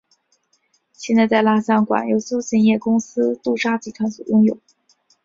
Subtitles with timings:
[0.93, 4.57] 现在蜡像馆由休闲业公司杜莎集团所拥有。